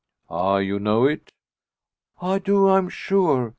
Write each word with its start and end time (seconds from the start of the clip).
"Ah! 0.31 0.57
you 0.57 0.79
know 0.79 1.05
it?" 1.05 1.31
"I 2.19 2.39
do 2.39 2.69
am 2.71 2.89
sure. 2.89 3.49